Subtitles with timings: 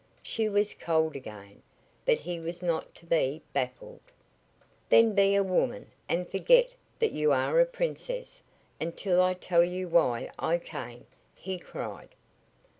[0.23, 1.61] She was cold again,
[2.05, 4.01] but he was not to be baffled.
[4.89, 8.41] "Then be a woman and forget that you are a princess
[8.79, 12.09] until I tell you why I came," he cried.